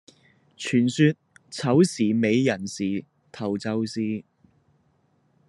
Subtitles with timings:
[0.57, 1.15] 傳說
[1.51, 4.23] 丑時尾寅時頭就是